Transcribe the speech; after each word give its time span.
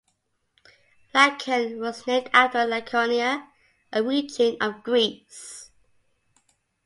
Lacon 1.13 1.79
was 1.79 2.07
named 2.07 2.27
after 2.33 2.65
Laconia, 2.65 3.49
a 3.93 4.01
region 4.01 4.57
of 4.59 4.81
Greece. 4.81 5.69